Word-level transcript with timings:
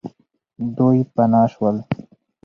دوی 0.75 0.99
پنا 1.13 1.43
سول. 1.53 1.77